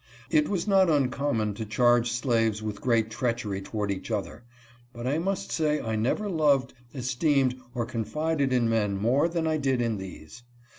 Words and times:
It 0.31 0.49
was 0.49 0.67
not 0.67 0.89
uncommon 0.89 1.53
to 1.53 1.63
charge 1.63 2.09
slaves 2.11 2.63
with 2.63 2.81
great 2.81 3.11
treachery 3.11 3.61
toward 3.61 3.91
each 3.91 4.09
other, 4.09 4.43
but 4.93 5.05
I 5.05 5.19
must 5.19 5.51
say 5.51 5.79
I 5.79 5.95
never 5.95 6.27
loved, 6.27 6.73
esteemed, 6.95 7.55
or 7.75 7.85
confided 7.85 8.51
in 8.51 8.67
men 8.67 8.97
more 8.97 9.29
than 9.29 9.45
I 9.45 9.57
did 9.57 9.79
in 9.79 9.97
these. 9.99 10.41